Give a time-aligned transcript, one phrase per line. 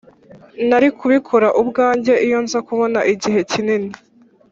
[0.67, 3.91] nari kubikora ubwanjye iyo nza kubona igihe kinini.